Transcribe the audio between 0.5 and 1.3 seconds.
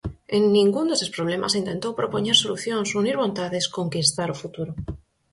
ningún deses